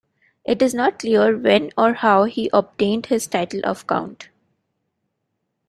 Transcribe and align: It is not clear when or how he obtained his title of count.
It 0.43 0.63
is 0.63 0.73
not 0.73 0.97
clear 0.97 1.37
when 1.37 1.69
or 1.77 1.93
how 1.93 2.23
he 2.23 2.49
obtained 2.53 3.05
his 3.05 3.27
title 3.27 3.59
of 3.63 3.85
count. 3.85 4.29